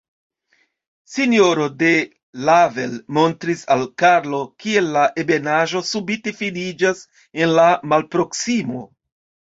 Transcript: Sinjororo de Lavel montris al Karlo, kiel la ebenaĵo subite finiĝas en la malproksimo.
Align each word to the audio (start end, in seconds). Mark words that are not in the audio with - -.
Sinjororo 1.15 1.65
de 1.81 1.91
Lavel 2.47 2.95
montris 3.17 3.61
al 3.75 3.85
Karlo, 4.03 4.39
kiel 4.65 4.89
la 4.97 5.03
ebenaĵo 5.25 5.83
subite 5.93 6.37
finiĝas 6.41 7.05
en 7.43 7.57
la 7.61 7.71
malproksimo. 7.93 8.87